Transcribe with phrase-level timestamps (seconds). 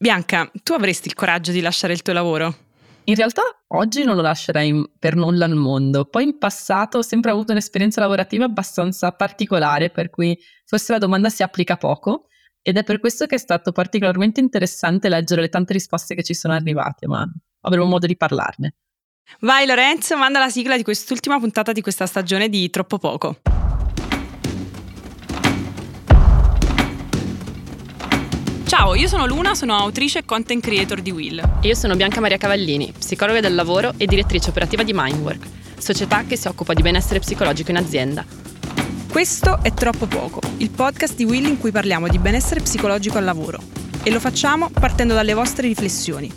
[0.00, 2.54] Bianca, tu avresti il coraggio di lasciare il tuo lavoro?
[3.02, 6.04] In realtà oggi non lo lascerei per nulla al mondo.
[6.04, 11.30] Poi in passato ho sempre avuto un'esperienza lavorativa abbastanza particolare, per cui forse la domanda
[11.30, 12.28] si applica poco.
[12.62, 16.34] Ed è per questo che è stato particolarmente interessante leggere le tante risposte che ci
[16.34, 17.28] sono arrivate, ma
[17.62, 18.76] avremo modo di parlarne.
[19.40, 23.40] Vai Lorenzo, manda la sigla di quest'ultima puntata di questa stagione di Troppo Poco.
[28.78, 31.40] Ciao, io sono Luna, sono autrice e content creator di Will.
[31.60, 35.44] E io sono Bianca Maria Cavallini, psicologa del lavoro e direttrice operativa di Mindwork,
[35.76, 38.24] società che si occupa di benessere psicologico in azienda.
[39.10, 43.24] Questo è Troppo Poco, il podcast di Will in cui parliamo di benessere psicologico al
[43.24, 43.60] lavoro.
[44.04, 46.32] E lo facciamo partendo dalle vostre riflessioni.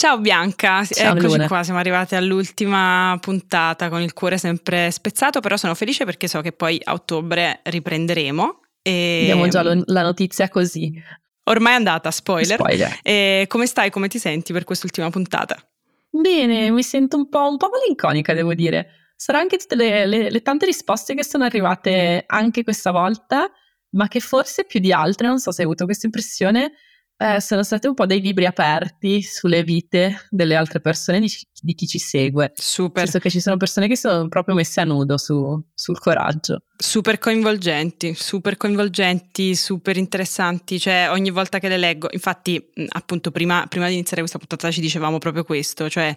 [0.00, 1.46] Ciao Bianca, Ciao, eccoci Luna.
[1.46, 6.40] qua, siamo arrivate all'ultima puntata con il cuore sempre spezzato, però sono felice perché so
[6.40, 8.60] che poi a ottobre riprenderemo.
[8.80, 10.90] E Diamo già lo- la notizia così.
[11.50, 12.56] Ormai è andata, spoiler.
[12.58, 12.98] Spoiler.
[13.02, 15.54] E come stai, come ti senti per quest'ultima puntata?
[16.08, 19.12] Bene, mi sento un po', un po' malinconica, devo dire.
[19.16, 23.50] Sarà anche tutte le, le- le tante risposte che sono arrivate anche questa volta,
[23.90, 26.72] ma che forse più di altre, non so se hai avuto questa impressione,
[27.22, 31.74] eh, sono state un po' dei libri aperti sulle vite delle altre persone, di, di
[31.74, 32.52] chi ci segue.
[32.54, 36.62] Super, Penso che ci sono persone che sono proprio messe a nudo su- sul coraggio.
[36.78, 43.66] super coinvolgenti, super coinvolgenti, super interessanti, cioè ogni volta che le leggo, infatti appunto prima,
[43.68, 46.14] prima di iniziare questa puntata ci dicevamo proprio questo, cioè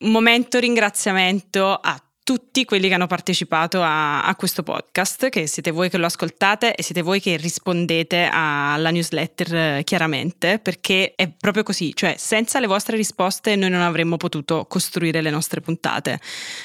[0.00, 5.70] un momento ringraziamento a tutti quelli che hanno partecipato a, a questo podcast, che siete
[5.70, 11.28] voi che lo ascoltate e siete voi che rispondete alla newsletter eh, chiaramente, perché è
[11.28, 16.20] proprio così, cioè senza le vostre risposte noi non avremmo potuto costruire le nostre puntate.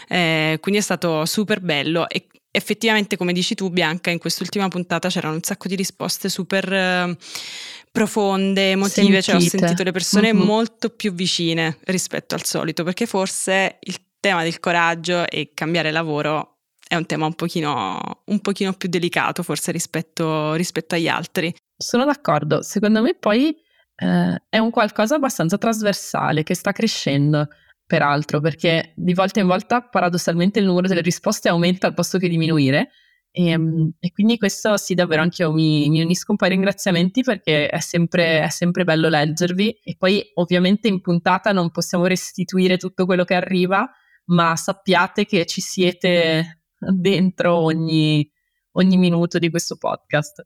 [0.07, 5.09] Eh, quindi è stato super bello e effettivamente come dici tu Bianca in quest'ultima puntata
[5.09, 7.17] c'erano un sacco di risposte super eh,
[7.91, 9.57] profonde, emotive, cioè ho Sentite.
[9.57, 10.41] sentito le persone Mhm.
[10.41, 16.61] molto più vicine rispetto al solito, perché forse il tema del coraggio e cambiare lavoro
[16.87, 21.53] è un tema un pochino, un pochino più delicato forse rispetto, rispetto agli altri.
[21.77, 23.55] Sono d'accordo, secondo me poi
[23.95, 27.49] eh, è un qualcosa abbastanza trasversale che sta crescendo,
[27.85, 32.27] peraltro, perché di volta in volta paradossalmente il numero delle risposte aumenta al posto che
[32.27, 32.89] diminuire.
[33.29, 36.51] E, mm, e quindi questo sì, davvero anche io mi, mi unisco un po' ai
[36.51, 42.07] ringraziamenti perché è sempre, è sempre bello leggervi e poi ovviamente in puntata non possiamo
[42.07, 43.87] restituire tutto quello che arriva,
[44.25, 48.29] ma sappiate che ci siete dentro ogni,
[48.73, 50.45] ogni minuto di questo podcast.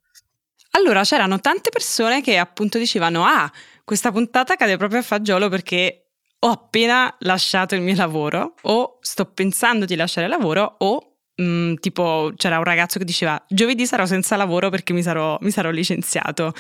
[0.72, 3.52] Allora c'erano tante persone che appunto dicevano ah
[3.84, 6.10] questa puntata cade proprio a fagiolo perché
[6.42, 11.76] ho appena lasciato il mio lavoro o sto pensando di lasciare il lavoro o mm,
[11.76, 15.72] tipo c'era un ragazzo che diceva giovedì sarò senza lavoro perché mi sarò, mi sarò
[15.72, 16.54] licenziato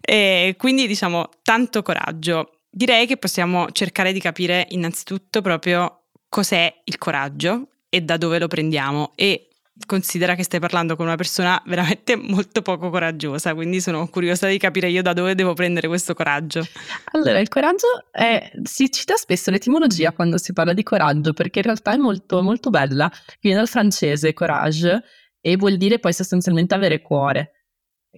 [0.00, 6.03] e quindi diciamo tanto coraggio direi che possiamo cercare di capire innanzitutto proprio
[6.34, 9.50] cos'è il coraggio e da dove lo prendiamo e
[9.86, 14.58] considera che stai parlando con una persona veramente molto poco coraggiosa, quindi sono curiosa di
[14.58, 16.66] capire io da dove devo prendere questo coraggio.
[17.12, 21.66] Allora, il coraggio è, si cita spesso l'etimologia quando si parla di coraggio, perché in
[21.66, 23.08] realtà è molto, molto bella.
[23.40, 25.04] Viene dal francese courage
[25.40, 27.68] e vuol dire poi sostanzialmente avere cuore.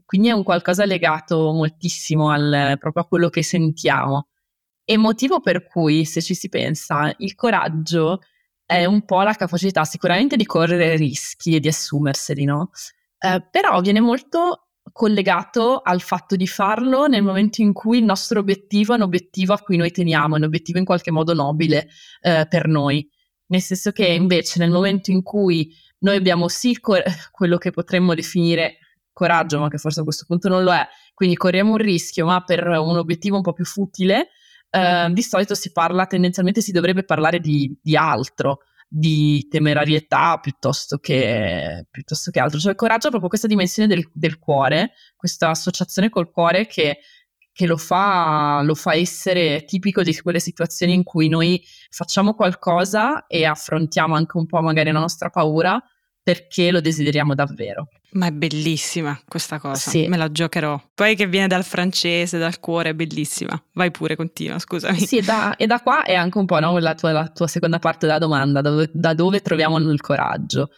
[0.06, 4.28] Quindi è un qualcosa legato moltissimo al, proprio a quello che sentiamo.
[4.88, 8.20] E motivo per cui, se ci si pensa, il coraggio
[8.64, 12.70] è un po' la capacità sicuramente di correre rischi e di assumerseli, no?
[13.18, 18.38] Eh, però viene molto collegato al fatto di farlo nel momento in cui il nostro
[18.38, 21.88] obiettivo è un obiettivo a cui noi teniamo, è un obiettivo in qualche modo nobile
[22.20, 23.08] eh, per noi.
[23.46, 28.14] Nel senso che invece nel momento in cui noi abbiamo sì cor- quello che potremmo
[28.14, 28.78] definire
[29.12, 32.44] coraggio, ma che forse a questo punto non lo è, quindi corriamo un rischio, ma
[32.44, 34.28] per un obiettivo un po' più futile,
[34.70, 40.98] eh, di solito si parla, tendenzialmente si dovrebbe parlare di, di altro, di temerarietà piuttosto
[40.98, 42.58] che, piuttosto che altro.
[42.58, 46.98] Cioè il coraggio ha proprio questa dimensione del, del cuore, questa associazione col cuore che,
[47.52, 53.26] che lo, fa, lo fa essere tipico di quelle situazioni in cui noi facciamo qualcosa
[53.26, 55.82] e affrontiamo anche un po' magari la nostra paura
[56.26, 57.86] perché lo desideriamo davvero.
[58.14, 60.08] Ma è bellissima questa cosa, Sì.
[60.08, 60.90] me la giocherò.
[60.92, 63.56] Poi che viene dal francese, dal cuore, è bellissima.
[63.74, 64.98] Vai pure, continua, scusami.
[64.98, 67.46] Sì, e da, e da qua è anche un po' no, la, tua, la tua
[67.46, 70.70] seconda parte della domanda, da dove, da dove troviamo il coraggio?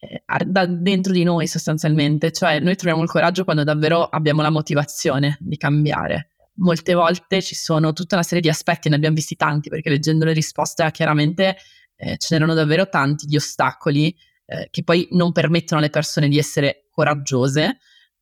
[0.00, 4.50] Eh, da dentro di noi sostanzialmente, cioè noi troviamo il coraggio quando davvero abbiamo la
[4.50, 6.32] motivazione di cambiare.
[6.56, 10.24] Molte volte ci sono tutta una serie di aspetti, ne abbiamo visti tanti perché leggendo
[10.24, 11.58] le risposte chiaramente
[11.94, 14.12] eh, ce n'erano davvero tanti di ostacoli
[14.46, 17.78] eh, che poi non permettono alle persone di essere coraggiose,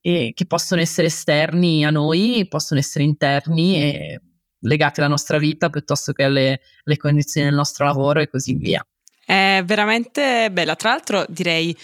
[0.06, 4.20] e che possono essere esterni a noi, possono essere interni e
[4.58, 8.86] legati alla nostra vita piuttosto che alle, alle condizioni del nostro lavoro e così via.
[9.24, 10.76] È veramente bella.
[10.76, 11.74] Tra l'altro, direi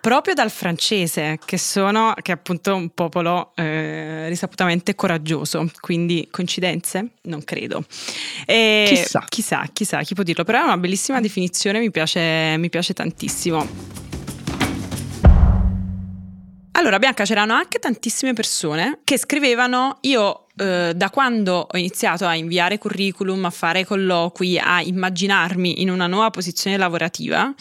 [0.00, 7.10] proprio dal francese, che sono, che è appunto un popolo eh, risaputamente coraggioso, quindi coincidenze?
[7.22, 7.84] Non credo.
[8.46, 9.24] E chissà.
[9.28, 14.09] chissà, chissà, chi può dirlo, però è una bellissima definizione, mi piace, mi piace tantissimo.
[16.80, 22.34] Allora, Bianca, c'erano anche tantissime persone che scrivevano, io eh, da quando ho iniziato a
[22.34, 27.52] inviare curriculum, a fare colloqui, a immaginarmi in una nuova posizione lavorativa,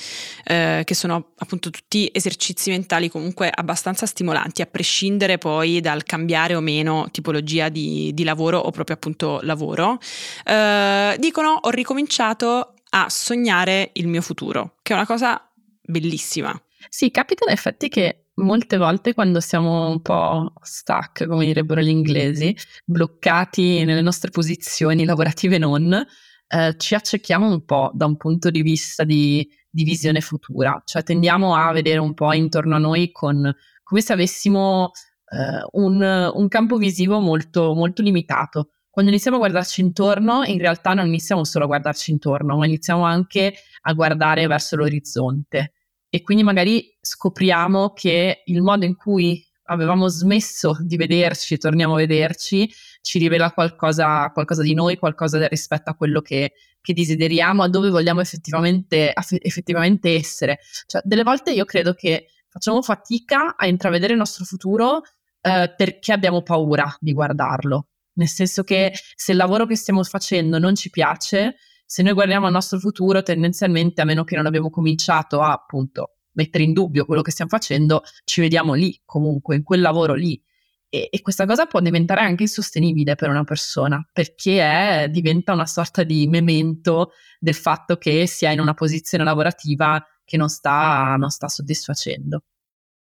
[0.46, 6.56] eh, che sono appunto tutti esercizi mentali comunque abbastanza stimolanti, a prescindere poi dal cambiare
[6.56, 9.98] o meno tipologia di, di lavoro o proprio appunto lavoro,
[10.46, 15.46] eh, dicono ho ricominciato a sognare il mio futuro, che è una cosa
[15.82, 16.58] bellissima.
[16.88, 21.90] Sì, capita in effetti che molte volte quando siamo un po' stuck, come direbbero gli
[21.90, 22.56] inglesi,
[22.86, 26.06] bloccati nelle nostre posizioni lavorative non,
[26.48, 31.04] eh, ci accechiamo un po' da un punto di vista di, di, visione futura, cioè
[31.04, 33.54] tendiamo a vedere un po' intorno a noi con,
[33.84, 34.92] come se avessimo
[35.32, 38.70] eh, un, un, campo visivo molto, molto limitato.
[38.90, 43.04] Quando iniziamo a guardarci intorno, in realtà non iniziamo solo a guardarci intorno, ma iniziamo
[43.04, 45.74] anche a guardare verso l'orizzonte
[46.10, 51.98] e quindi magari scopriamo che il modo in cui avevamo smesso di vederci, torniamo a
[51.98, 52.70] vederci,
[53.02, 57.90] ci rivela qualcosa, qualcosa di noi, qualcosa rispetto a quello che, che desideriamo, a dove
[57.90, 60.60] vogliamo effettivamente, effettivamente essere.
[60.88, 65.04] Cioè, delle volte io credo che facciamo fatica a intravedere il nostro futuro
[65.42, 67.90] eh, perché abbiamo paura di guardarlo.
[68.14, 71.56] Nel senso che se il lavoro che stiamo facendo non ci piace,
[71.92, 76.18] se noi guardiamo al nostro futuro, tendenzialmente, a meno che non abbiamo cominciato a appunto
[76.34, 80.40] mettere in dubbio quello che stiamo facendo, ci vediamo lì, comunque, in quel lavoro lì.
[80.88, 85.66] E, e questa cosa può diventare anche insostenibile per una persona, perché è, diventa una
[85.66, 91.32] sorta di memento del fatto che sia in una posizione lavorativa che non sta, non
[91.32, 92.44] sta soddisfacendo.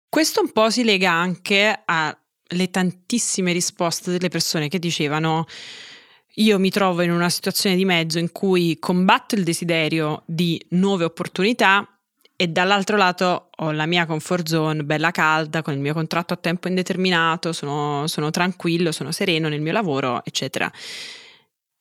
[0.07, 5.45] Questo un po' si lega anche alle tantissime risposte delle persone che dicevano
[6.39, 11.03] io mi trovo in una situazione di mezzo in cui combatto il desiderio di nuove
[11.03, 11.87] opportunità
[12.35, 16.37] e dall'altro lato ho la mia comfort zone bella calda con il mio contratto a
[16.37, 20.71] tempo indeterminato, sono, sono tranquillo, sono sereno nel mio lavoro, eccetera.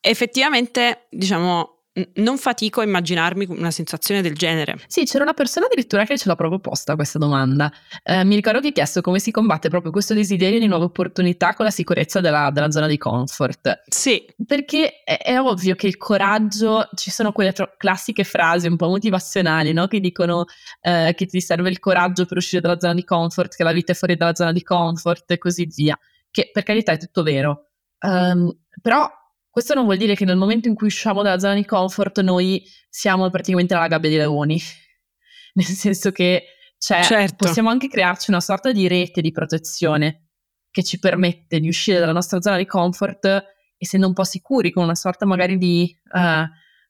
[0.00, 1.75] Effettivamente, diciamo,
[2.14, 4.78] non fatico a immaginarmi una sensazione del genere.
[4.86, 7.72] Sì, c'era una persona addirittura che ce l'ha proprio posta questa domanda.
[8.02, 11.54] Eh, mi ricordo che ha chiesto come si combatte proprio questo desiderio di nuove opportunità
[11.54, 13.82] con la sicurezza della, della zona di comfort.
[13.86, 14.24] Sì.
[14.44, 18.88] Perché è, è, ovvio che il coraggio, ci sono quelle tro- classiche frasi un po'
[18.88, 19.86] motivazionali, no?
[19.86, 20.44] Che dicono
[20.80, 23.92] eh, che ti serve il coraggio per uscire dalla zona di comfort, che la vita
[23.92, 25.98] è fuori dalla zona di comfort e così via.
[26.30, 27.70] Che per carità è tutto vero.
[28.00, 29.10] Um, però
[29.56, 32.62] questo non vuol dire che nel momento in cui usciamo dalla zona di comfort noi
[32.90, 34.60] siamo praticamente nella gabbia di leoni,
[35.54, 36.44] nel senso che
[36.76, 37.46] cioè, certo.
[37.46, 40.26] possiamo anche crearci una sorta di rete di protezione
[40.70, 43.44] che ci permette di uscire dalla nostra zona di comfort
[43.78, 46.44] essendo un po' sicuri, con una sorta magari di uh,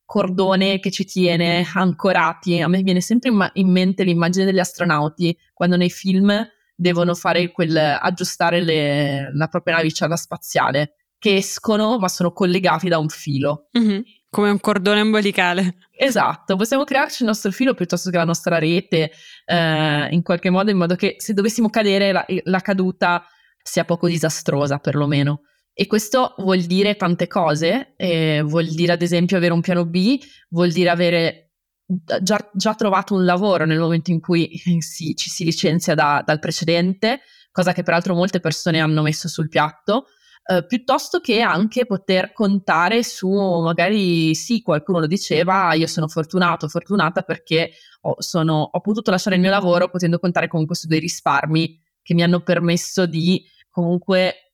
[0.05, 2.61] cordone che ci tiene ancorati.
[2.61, 6.37] A me viene sempre in, ma- in mente l'immagine degli astronauti quando nei film
[6.75, 12.99] devono fare quel, aggiustare le, la propria navicella spaziale che escono ma sono collegati da
[12.99, 13.69] un filo.
[13.77, 14.01] Mm-hmm.
[14.31, 15.79] Come un cordone ombelicale.
[15.91, 19.11] Esatto, possiamo crearci il nostro filo piuttosto che la nostra rete,
[19.45, 23.27] eh, in qualche modo, in modo che se dovessimo cadere la, la caduta
[23.61, 25.41] sia poco disastrosa perlomeno.
[25.73, 30.19] E questo vuol dire tante cose, eh, vuol dire ad esempio avere un piano B,
[30.51, 31.55] vuol dire avere
[32.21, 36.39] già, già trovato un lavoro nel momento in cui si, ci si licenzia da, dal
[36.39, 40.07] precedente, cosa che peraltro molte persone hanno messo sul piatto,
[40.49, 46.69] eh, piuttosto che anche poter contare su, magari sì, qualcuno lo diceva, io sono fortunato,
[46.69, 47.73] fortunata perché
[48.03, 52.15] ho, sono, ho potuto lasciare il mio lavoro potendo contare comunque su dei risparmi che
[52.15, 54.53] mi hanno permesso di comunque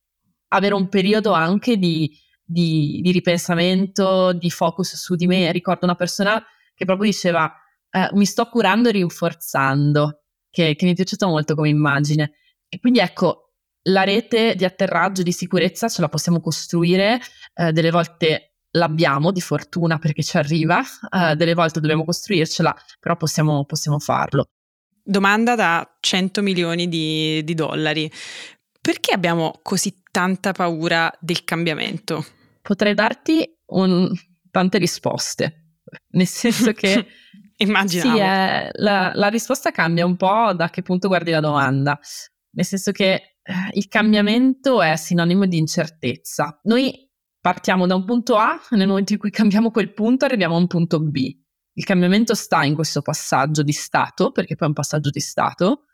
[0.49, 2.11] avere un periodo anche di,
[2.43, 5.53] di, di ripensamento, di focus su di me.
[5.53, 6.43] Ricordo una persona
[6.75, 7.53] che proprio diceva
[7.91, 12.33] eh, mi sto curando e rinforzando, che, che mi è piaciuto molto come immagine.
[12.67, 13.42] E quindi ecco,
[13.85, 17.21] la rete di atterraggio di sicurezza ce la possiamo costruire,
[17.55, 23.17] eh, delle volte l'abbiamo di fortuna perché ci arriva, eh, delle volte dobbiamo costruircela, però
[23.17, 24.49] possiamo, possiamo, farlo.
[25.03, 28.11] Domanda da 100 milioni di, di dollari.
[28.81, 32.25] Perché abbiamo così tanta paura del cambiamento?
[32.61, 34.11] Potrei darti un,
[34.51, 35.77] tante risposte,
[36.11, 37.07] nel senso che...
[37.63, 38.17] Immaginavo.
[38.17, 41.97] Sì, eh, la, la risposta cambia un po' da che punto guardi la domanda.
[42.55, 43.32] Nel senso che
[43.73, 46.61] il cambiamento è sinonimo di incertezza.
[46.65, 50.59] Noi partiamo da un punto A, nel momento in cui cambiamo quel punto arriviamo a
[50.59, 51.37] un punto B.
[51.75, 55.87] Il cambiamento sta in questo passaggio di stato, perché poi è un passaggio di stato.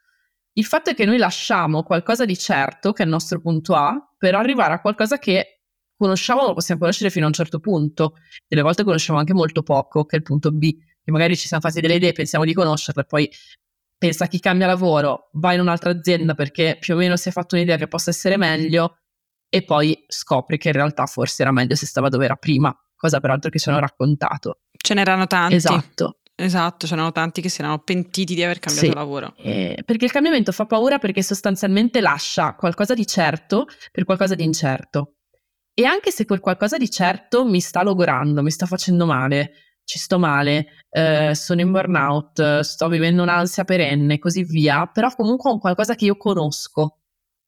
[0.52, 3.96] Il fatto è che noi lasciamo qualcosa di certo, che è il nostro punto A,
[4.16, 5.62] per arrivare a qualcosa che
[5.96, 8.14] conosciamo, lo possiamo conoscere fino a un certo punto.
[8.46, 11.62] Delle volte conosciamo anche molto poco, che è il punto B, che magari ci siamo
[11.62, 13.30] fatti delle idee, pensiamo di conoscerle, poi
[13.98, 17.56] pensa chi cambia lavoro, va in un'altra azienda perché più o meno si è fatto
[17.56, 18.98] un'idea che possa essere meglio
[19.50, 23.18] e poi scopri che in realtà forse era meglio se stava dove era prima, cosa
[23.20, 24.60] peraltro che ci hanno raccontato.
[24.72, 25.54] Ce n'erano tanti.
[25.56, 26.20] Esatto.
[26.40, 28.94] Esatto, c'erano tanti che si erano pentiti di aver cambiato Sì.
[28.94, 29.34] lavoro.
[29.38, 34.44] Eh, perché il cambiamento fa paura perché sostanzialmente lascia qualcosa di certo per qualcosa di
[34.44, 35.14] incerto.
[35.74, 39.50] E anche se quel qualcosa di certo mi sta logorando, mi sta facendo male,
[39.88, 45.08] ci sto male, eh, sono in burnout, sto vivendo un'ansia perenne e così via, però
[45.14, 46.98] comunque ho un qualcosa che io conosco.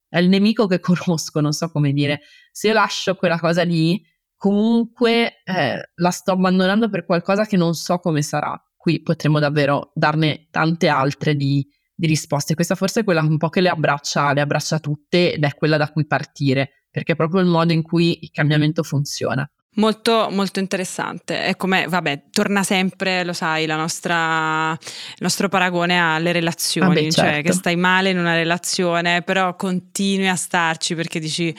[0.08, 2.22] È il nemico che conosco, non so come dire.
[2.50, 4.02] Se io lascio quella cosa lì,
[4.36, 8.58] comunque eh, la sto abbandonando per qualcosa che non so come sarà.
[8.74, 12.54] Qui potremmo davvero darne tante altre di, di risposte.
[12.54, 15.76] Questa forse è quella un po' che le abbraccia, le abbraccia tutte ed è quella
[15.76, 19.46] da cui partire, perché è proprio il modo in cui il cambiamento funziona.
[19.74, 21.44] Molto, molto interessante.
[21.44, 27.10] È come, vabbè, torna sempre, lo sai, la nostra, il nostro paragone alle relazioni, Vabbè,
[27.10, 27.42] cioè certo.
[27.42, 31.54] che stai male in una relazione, però continui a starci perché dici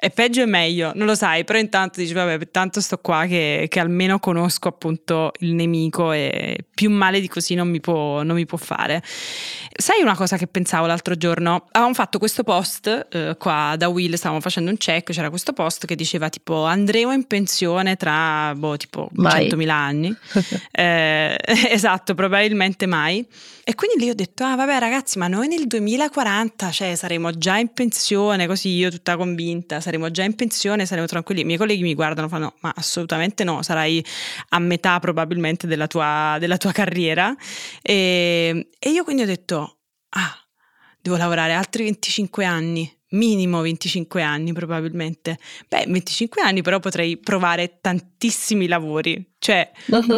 [0.00, 3.66] è peggio e meglio, non lo sai, però intanto dici vabbè, tanto sto qua che,
[3.68, 8.34] che almeno conosco appunto il nemico e più male di così non mi può, non
[8.34, 9.02] mi può fare.
[9.04, 11.66] Sai una cosa che pensavo l'altro giorno?
[11.72, 15.84] Avevamo fatto questo post eh, qua da Will, stavamo facendo un check, c'era questo post
[15.84, 19.48] che diceva tipo andremo in pensione tra boh, tipo Mai.
[19.48, 20.16] 100.000 anni.
[20.72, 21.36] Eh,
[21.70, 23.26] esatto, probabilmente mai.
[23.64, 27.56] E quindi lì ho detto, ah vabbè ragazzi, ma noi nel 2040, cioè saremo già
[27.56, 31.40] in pensione, così io tutta convinta, saremo già in pensione, saremo tranquilli.
[31.40, 34.04] I miei colleghi mi guardano e fanno, ma assolutamente no, sarai
[34.50, 37.34] a metà probabilmente della tua, della tua carriera.
[37.82, 39.78] E, e io quindi ho detto,
[40.10, 40.38] ah,
[41.00, 42.94] devo lavorare altri 25 anni.
[43.12, 45.36] Minimo 25 anni probabilmente.
[45.66, 49.68] Beh, 25 anni però potrei provare tantissimi lavori, cioè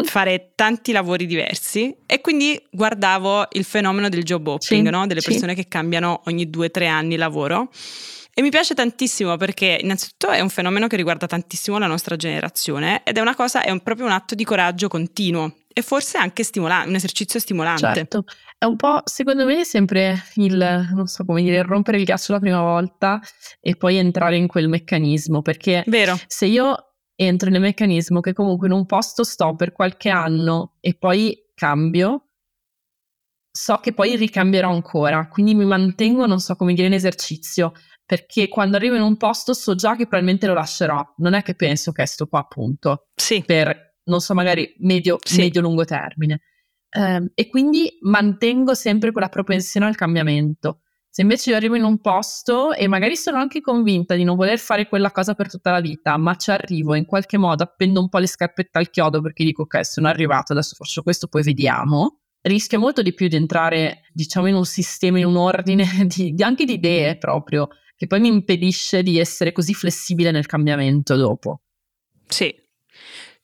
[0.05, 5.07] fare tanti lavori diversi e quindi guardavo il fenomeno del job hopping, Sì, no?
[5.07, 5.31] delle sì.
[5.31, 7.71] persone che cambiano ogni due o tre anni lavoro.
[8.35, 13.03] E mi piace tantissimo perché innanzitutto è un fenomeno che riguarda tantissimo la nostra generazione
[13.05, 16.43] ed è una cosa, è un- proprio un atto di coraggio continuo e forse anche
[16.43, 17.93] stimolante, un esercizio stimolante.
[17.93, 18.25] Certo,
[18.57, 22.39] è un po', secondo me, sempre il, non so come dire, rompere il ghiaccio la
[22.39, 23.21] prima volta
[23.61, 26.19] e poi entrare in quel meccanismo, perché Vero?
[26.27, 30.95] se io entro nel meccanismo che comunque in un posto sto per qualche anno e
[30.95, 32.29] poi cambio,
[33.51, 37.73] so che poi ricambierò ancora, quindi mi mantengo, non so come dire, in esercizio,
[38.13, 41.55] perché quando arrivo in un posto so già che probabilmente lo lascerò, non è che
[41.55, 45.39] penso che sto qua appunto Sì, per, non so, magari medio, Sì.
[45.39, 46.43] medio-lungo termine.
[46.91, 50.81] Ehm, e quindi mantengo sempre quella propensione al cambiamento.
[51.09, 54.59] Se invece io arrivo in un posto e magari sono anche convinta di non voler
[54.59, 58.11] fare quella cosa per tutta la vita, ma ci arrivo in qualche modo, appendo un
[58.11, 62.19] po' le scarpette al chiodo perché dico ok, sono arrivato, adesso faccio questo, poi vediamo.
[62.43, 66.43] Rischio molto di più di entrare, diciamo, in un sistema, in un ordine di, di-
[66.43, 67.69] anche di idee proprio,
[68.03, 71.61] che poi mi impedisce di essere così flessibile nel cambiamento dopo.
[72.27, 72.53] Sì.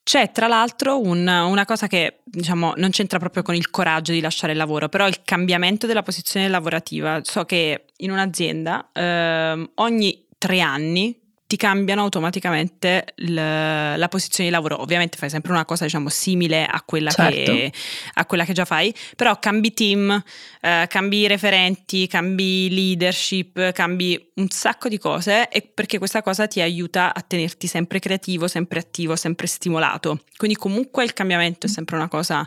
[0.02, 4.20] C'è tra l'altro un- una cosa che diciamo non c'entra proprio con il coraggio di
[4.20, 7.20] lasciare il lavoro, però il cambiamento della posizione lavorativa.
[7.22, 11.16] So che in un'azienda ehm, ogni tre anni
[11.48, 14.82] ti cambiano automaticamente il- la posizione di lavoro.
[14.82, 17.32] Ovviamente fai sempre una cosa diciamo simile a quella, Certo.
[17.52, 17.72] che,
[18.14, 20.22] a quella che già fai, però cambi team,
[20.60, 26.60] eh, cambi referenti, cambi leadership, cambi un sacco di cose e perché questa cosa ti
[26.60, 30.24] aiuta a tenerti sempre creativo, sempre attivo, sempre stimolato.
[30.36, 32.46] Quindi comunque il cambiamento è sempre una cosa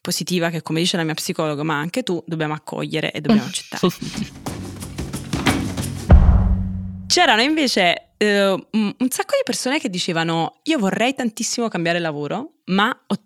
[0.00, 3.86] positiva che come dice la mia psicologa, ma anche tu dobbiamo accogliere e dobbiamo accettare.
[7.06, 12.88] C'erano invece eh, un sacco di persone che dicevano io vorrei tantissimo cambiare lavoro, ma
[13.06, 13.22] ho-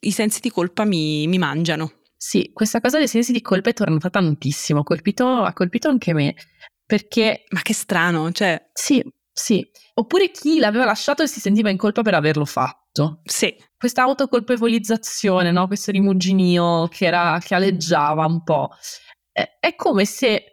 [0.00, 1.92] i sensi di colpa mi, mi mangiano.
[2.16, 6.12] Sì, questa cosa dei sensi di colpa è tornata tantissimo, ha colpito, ha colpito anche
[6.12, 6.34] me,
[6.84, 9.02] perché Ma che strano, cioè, sì,
[9.32, 13.20] sì, oppure chi l'aveva lasciato e si sentiva in colpa per averlo fatto.
[13.24, 15.66] sì, Questa autocolpevolizzazione, no?
[15.66, 18.68] questo rimuginio che, era, che aleggiava un po',
[19.32, 20.49] è, è come se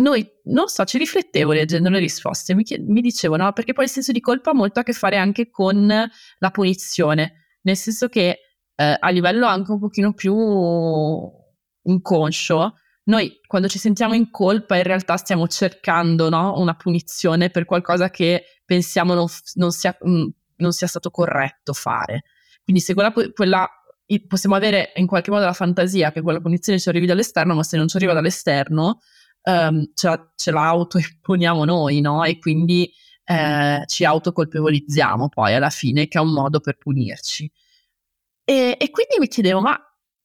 [0.00, 3.84] noi, non so, ci riflettevo leggendo le risposte, mi, chied- mi dicevo, no, perché poi
[3.84, 8.08] il senso di colpa ha molto a che fare anche con la punizione, nel senso
[8.08, 8.38] che
[8.74, 10.34] eh, a livello anche un pochino più
[11.82, 17.64] inconscio, noi quando ci sentiamo in colpa in realtà stiamo cercando no, una punizione per
[17.64, 20.26] qualcosa che pensiamo non, non, sia, mm,
[20.56, 22.22] non sia, stato corretto fare.
[22.62, 23.68] Quindi se quella, quella,
[24.28, 27.76] possiamo avere in qualche modo la fantasia che quella punizione ci arrivi dall'esterno, ma se
[27.76, 29.00] non ci arriva dall'esterno
[29.42, 32.24] um, ce, ce la autoimponiamo noi, no?
[32.24, 32.90] E quindi
[33.24, 37.50] eh, ci autocolpevolizziamo poi alla fine, che è un modo per punirci.
[38.44, 39.78] E, e quindi mi chiedevo, ma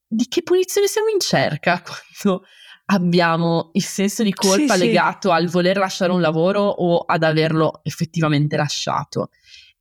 [0.07, 1.81] di che punizione siamo in cerca
[2.21, 2.45] quando
[2.87, 5.35] abbiamo il senso di colpa sì, legato sì.
[5.35, 9.29] al voler lasciare un lavoro o ad averlo effettivamente lasciato?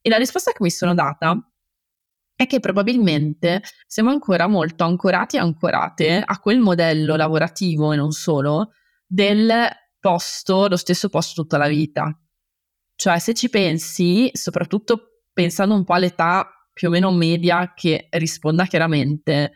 [0.00, 1.38] E la risposta che mi sono data
[2.36, 8.10] è che probabilmente siamo ancora molto ancorati e ancorate a quel modello lavorativo e non
[8.10, 8.72] solo
[9.06, 9.68] del
[9.98, 12.16] posto, lo stesso posto tutta la vita.
[12.94, 18.66] Cioè, se ci pensi, soprattutto pensando un po' all'età più o meno media che risponda
[18.66, 19.52] chiaramente,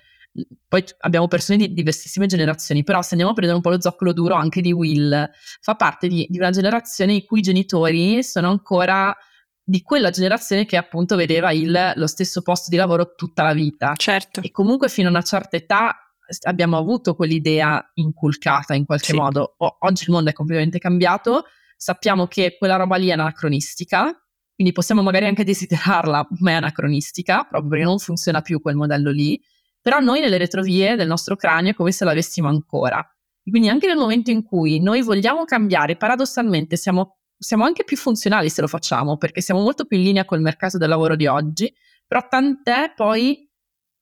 [0.66, 4.12] poi abbiamo persone di diversissime generazioni, però se andiamo a prendere un po' lo zoccolo
[4.12, 5.28] duro anche di Will,
[5.60, 9.14] fa parte di, di una generazione i cui genitori sono ancora
[9.62, 13.94] di quella generazione che appunto vedeva il, lo stesso posto di lavoro tutta la vita.
[13.96, 14.40] Certo.
[14.40, 16.07] E comunque fino a una certa età
[16.42, 19.16] abbiamo avuto quell'idea inculcata in qualche sì.
[19.16, 19.54] modo.
[19.58, 21.44] O- oggi il mondo è completamente cambiato,
[21.76, 24.12] sappiamo che quella roba lì è anacronistica,
[24.54, 29.10] quindi possiamo magari anche desiderarla, ma è anacronistica, proprio perché non funziona più quel modello
[29.10, 29.40] lì,
[29.80, 33.02] però noi nelle retrovie del nostro cranio è come se l'avessimo ancora.
[33.48, 38.50] Quindi anche nel momento in cui noi vogliamo cambiare, paradossalmente siamo, siamo anche più funzionali
[38.50, 41.72] se lo facciamo, perché siamo molto più in linea col mercato del lavoro di oggi,
[42.06, 43.47] però tant'è poi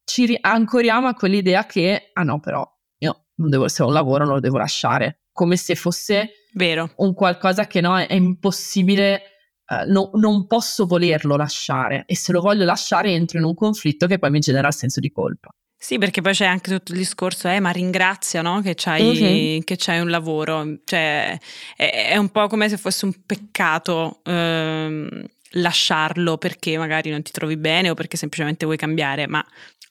[0.07, 2.67] ci ancoriamo a quell'idea che, ah no, però
[2.99, 6.93] io non devo, se ho un lavoro non lo devo lasciare, come se fosse Vero.
[6.97, 9.23] un qualcosa che no, è, è impossibile,
[9.67, 14.07] uh, no, non posso volerlo lasciare e se lo voglio lasciare entro in un conflitto
[14.07, 15.51] che poi mi genera il senso di colpa.
[15.79, 18.63] Sì, perché poi c'è anche tutto il discorso, eh, ma ringrazia no?
[18.63, 19.63] che, c'hai, uh-huh.
[19.63, 21.39] che c'hai un lavoro, cioè
[21.77, 27.31] è, è, un po' come se fosse un peccato ehm, lasciarlo perché magari non ti
[27.31, 29.45] trovi bene o perché semplicemente vuoi cambiare, ma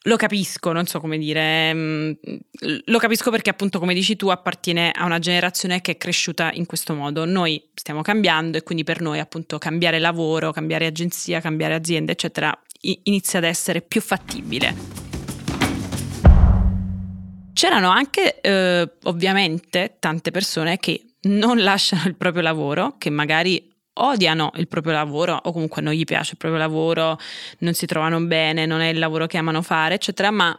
[0.08, 2.12] lo capisco, non so come dire, mm,
[2.86, 6.66] lo capisco perché appunto come dici tu appartiene a una generazione che è cresciuta in
[6.66, 7.26] questo modo.
[7.26, 12.56] Noi stiamo cambiando e quindi per noi appunto cambiare lavoro, cambiare agenzia, cambiare azienda, eccetera,
[13.04, 15.04] inizia ad essere più fattibile.
[17.54, 24.52] C'erano anche eh, ovviamente tante persone che non lasciano il proprio lavoro, che magari odiano
[24.56, 27.18] il proprio lavoro o comunque non gli piace il proprio lavoro,
[27.60, 30.58] non si trovano bene, non è il lavoro che amano fare, eccetera, ma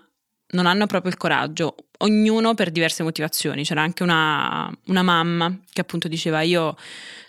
[0.49, 3.65] non hanno proprio il coraggio, ognuno per diverse motivazioni.
[3.65, 6.77] C'era anche una, una, mamma che appunto diceva io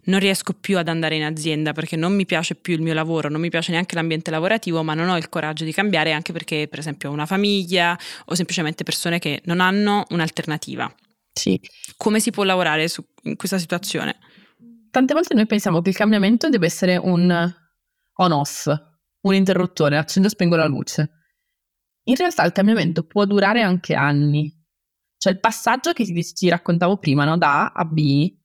[0.06, 3.30] non riesco più ad andare in azienda perché non mi piace più il mio lavoro,
[3.30, 6.68] non mi piace neanche l'ambiente lavorativo, ma non ho il coraggio di cambiare anche perché
[6.70, 10.94] per esempio ho una famiglia o semplicemente persone che non hanno un'alternativa.
[11.34, 11.60] Sì.
[11.98, 14.18] Come si può lavorare su, in questa situazione?
[14.98, 17.54] Tante volte noi pensiamo che il cambiamento deve essere un
[18.14, 18.68] on-off,
[19.22, 21.12] un interruttore, accendo e spengo la luce.
[22.06, 24.52] In realtà il cambiamento può durare anche anni.
[25.16, 27.38] Cioè il passaggio che ti, ti raccontavo prima, no?
[27.38, 28.36] da A a B,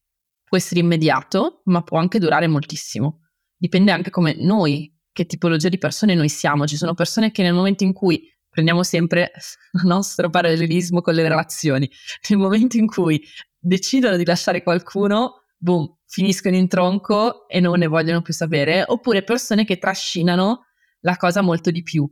[0.44, 3.20] può essere immediato, ma può anche durare moltissimo.
[3.56, 6.66] Dipende anche come noi, che tipologia di persone noi siamo.
[6.66, 9.32] Ci sono persone che nel momento in cui prendiamo sempre
[9.72, 11.90] il nostro parallelismo con le relazioni,
[12.28, 13.24] nel momento in cui
[13.58, 19.22] decidono di lasciare qualcuno, boom, finiscono in tronco e non ne vogliono più sapere, oppure
[19.22, 20.66] persone che trascinano
[21.00, 22.08] la cosa molto di più.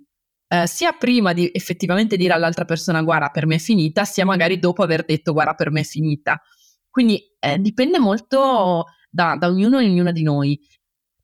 [0.46, 4.58] Eh, sia prima di effettivamente dire all'altra persona guarda per me è finita, sia magari
[4.58, 6.40] dopo aver detto guarda per me è finita.
[6.88, 10.60] Quindi eh, dipende molto da, da ognuno e ognuna di noi.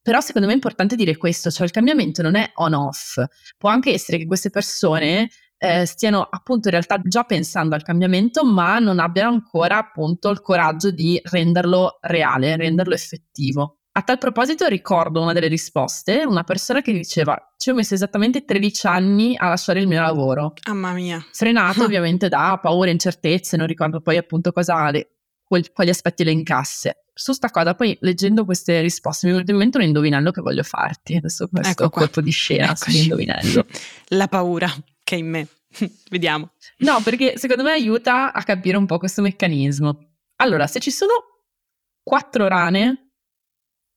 [0.03, 3.21] Però secondo me è importante dire questo, cioè il cambiamento non è on-off,
[3.57, 5.29] può anche essere che queste persone
[5.59, 10.41] eh, stiano appunto in realtà già pensando al cambiamento, ma non abbiano ancora appunto il
[10.41, 13.79] coraggio di renderlo reale, renderlo effettivo.
[13.93, 18.45] A tal proposito ricordo una delle risposte, una persona che diceva ci ho messo esattamente
[18.45, 20.53] 13 anni a lasciare il mio lavoro.
[20.67, 21.25] Mamma mia.
[21.33, 27.05] Frenato ovviamente da paure, incertezze, non ricordo poi appunto cosa, le, quali aspetti le incasse.
[27.15, 30.43] Su sta cosa, poi leggendo queste risposte mi è venuto in mente un indovinello che
[30.43, 31.17] voglio farti.
[31.17, 33.65] Adesso questo ecco colpo di scena sull'indovinello.
[34.09, 34.71] La paura
[35.07, 35.49] che è in me.
[36.11, 36.51] Vediamo.
[36.79, 40.15] No, perché secondo me aiuta a capire un po' questo meccanismo.
[40.37, 41.13] Allora, se ci sono
[42.03, 43.13] quattro rane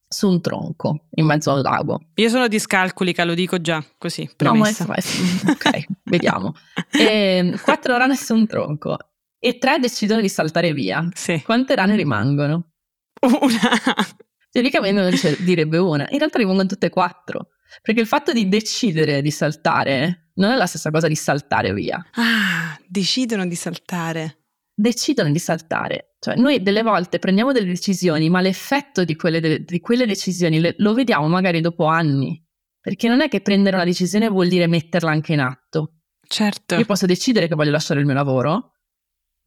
[0.08, 2.00] su un tronco in mezzo al lago.
[2.16, 4.30] Io sono discalculica, lo dico già così.
[4.36, 4.86] Promessa.
[4.86, 5.02] No, ma è,
[5.50, 6.56] ok, vediamo.
[6.92, 8.98] E, ehm, quattro rane su un tronco
[9.40, 11.08] e tre decidono di saltare via.
[11.14, 11.42] Sì.
[11.42, 12.72] Quante rane rimangono?
[13.22, 13.70] Una.
[14.52, 17.50] Teoricamente uno direbbe una, in realtà rimangono tutte e quattro.
[17.82, 22.04] Perché il fatto di decidere di saltare non è la stessa cosa di saltare via.
[22.14, 24.36] Ah, decidono di saltare.
[24.80, 26.16] decidono di saltare.
[26.20, 30.60] Cioè, noi delle volte prendiamo delle decisioni, ma l'effetto di quelle, de- di quelle decisioni
[30.62, 32.42] le- lo vediamo magari dopo anni.
[32.80, 35.96] Perché non è che prendere una decisione vuol dire metterla anche in atto.
[36.26, 36.76] Certo.
[36.76, 38.72] Io posso decidere che voglio lasciare il mio lavoro,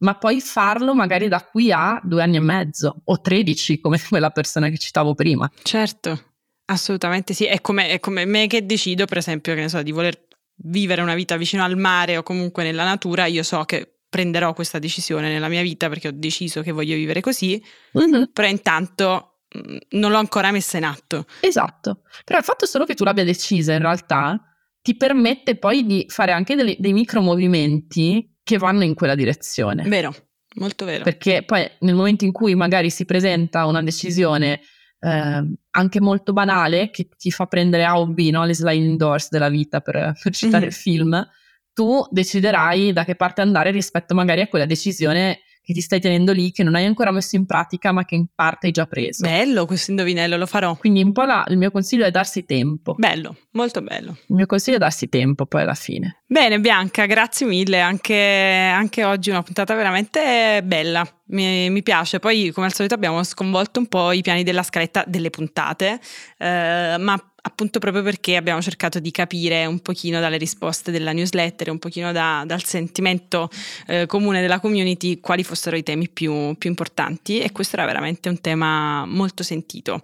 [0.03, 4.29] ma poi farlo magari da qui a due anni e mezzo o tredici, come quella
[4.29, 5.49] persona che citavo prima.
[5.63, 6.32] Certo,
[6.65, 7.45] assolutamente sì.
[7.45, 11.01] È come, è come me che decido, per esempio, che ne so, di voler vivere
[11.01, 15.29] una vita vicino al mare o comunque nella natura, io so che prenderò questa decisione
[15.29, 17.61] nella mia vita perché ho deciso che voglio vivere così,
[17.97, 18.25] mm-hmm.
[18.31, 21.25] però intanto mm, non l'ho ancora messa in atto.
[21.39, 24.39] Esatto, però il fatto solo che tu l'abbia decisa in realtà
[24.81, 29.83] ti permette poi di fare anche dei, dei micro movimenti che vanno in quella direzione.
[29.87, 30.13] Vero,
[30.55, 31.03] molto vero.
[31.03, 34.61] Perché poi nel momento in cui magari si presenta una decisione
[35.03, 38.45] eh, anche molto banale che ti fa prendere A o B, no?
[38.45, 40.67] le sliding doors della vita per, per citare mm.
[40.67, 41.27] il film,
[41.73, 46.33] tu deciderai da che parte andare rispetto magari a quella decisione che ti stai tenendo
[46.33, 49.25] lì, che non hai ancora messo in pratica, ma che in parte hai già preso.
[49.25, 50.75] Bello questo indovinello, lo farò.
[50.75, 52.95] Quindi un po' la, il mio consiglio è darsi tempo.
[52.97, 54.17] Bello, molto bello.
[54.27, 56.23] Il mio consiglio è darsi tempo poi alla fine.
[56.25, 62.19] Bene Bianca, grazie mille, anche, anche oggi una puntata veramente bella, mi, mi, piace.
[62.19, 65.99] Poi come al solito abbiamo sconvolto un po' i piani della scaletta delle puntate,
[66.37, 71.69] eh, ma appunto proprio perché abbiamo cercato di capire un pochino dalle risposte della newsletter,
[71.69, 73.49] un pochino da, dal sentimento
[73.87, 78.29] eh, comune della community quali fossero i temi più, più, importanti e questo era veramente
[78.29, 80.01] un tema molto sentito.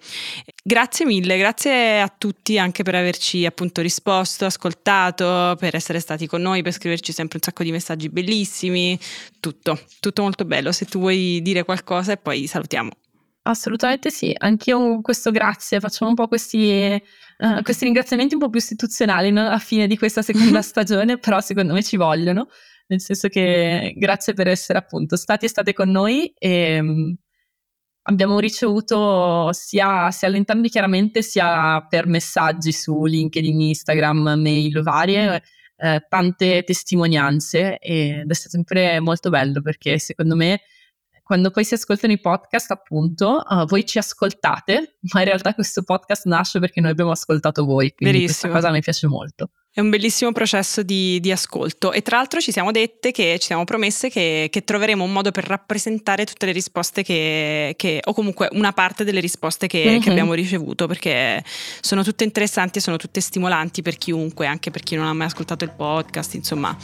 [0.61, 6.41] Grazie mille, grazie a tutti anche per averci appunto risposto, ascoltato, per essere stati con
[6.41, 8.99] noi, per scriverci sempre un sacco di messaggi bellissimi,
[9.39, 10.71] tutto, tutto molto bello.
[10.73, 12.91] Se tu vuoi dire qualcosa e poi salutiamo.
[13.49, 17.01] Assolutamente sì, anch'io questo grazie, facciamo un po' questi,
[17.39, 19.47] uh, questi ringraziamenti un po' più istituzionali no?
[19.47, 22.47] a fine di questa seconda stagione, però secondo me ci vogliono,
[22.89, 27.15] nel senso che grazie per essere appunto stati e state con noi e um,
[28.03, 35.41] abbiamo ricevuto sia, sia all'interno di chiaramente sia per messaggi su LinkedIn, Instagram, mail varie,
[35.75, 40.61] eh, tante testimonianze ed è stato sempre molto bello perché secondo me
[41.29, 45.83] quando poi si ascoltano i podcast, appunto, uh, voi ci ascoltate, ma in realtà questo
[45.83, 48.51] podcast nasce perché noi abbiamo ascoltato voi, quindi Verissimo.
[48.51, 49.51] questa cosa mi piace molto.
[49.71, 53.45] È un bellissimo processo di, di, ascolto e tra l'altro ci siamo dette che ci
[53.45, 58.13] siamo promesse che, che troveremo un modo per rappresentare tutte le risposte che, che o
[58.13, 59.99] comunque una parte delle risposte che, mm-hmm.
[59.99, 61.43] che, abbiamo ricevuto perché
[61.81, 65.27] sono tutte interessanti e sono tutte stimolanti per chiunque, anche per chi non ha mai
[65.27, 66.75] ascoltato il podcast, insomma.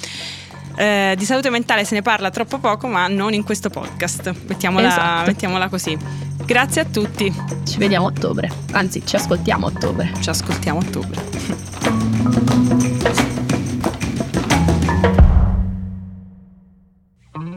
[0.75, 4.33] Eh, di salute mentale se ne parla troppo poco, ma non in questo podcast.
[4.47, 5.27] Mettiamola, esatto.
[5.27, 5.97] mettiamola così.
[6.45, 7.33] Grazie a tutti.
[7.63, 8.51] Ci vediamo a ottobre.
[8.71, 10.11] Anzi, ci ascoltiamo a ottobre.
[10.19, 11.64] Ci ascoltiamo a ottobre.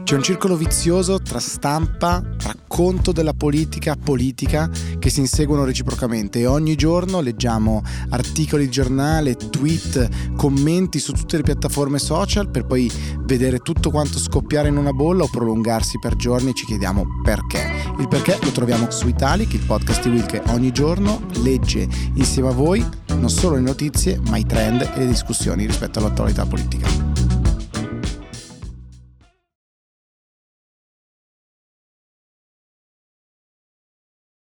[0.09, 4.67] C'è un circolo vizioso tra stampa, racconto della politica, politica
[4.97, 11.37] che si inseguono reciprocamente e ogni giorno leggiamo articoli di giornale, tweet, commenti su tutte
[11.37, 16.15] le piattaforme social per poi vedere tutto quanto scoppiare in una bolla o prolungarsi per
[16.15, 17.69] giorni e ci chiediamo perché.
[17.99, 22.49] Il perché lo troviamo su Italic, il podcast di Will che ogni giorno legge insieme
[22.49, 27.08] a voi non solo le notizie ma i trend e le discussioni rispetto all'attualità politica.